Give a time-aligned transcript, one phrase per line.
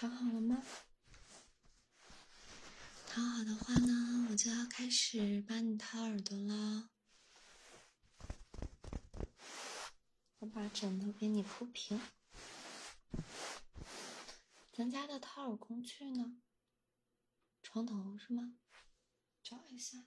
[0.00, 0.62] 躺好了吗？
[3.08, 6.90] 躺好的话呢我就要开始帮你掏耳朵了。
[10.38, 12.00] 我把枕头给你铺平。
[14.72, 16.36] 咱家的掏耳工具呢。
[17.60, 18.54] 床头是吗？
[19.42, 19.98] 找一下。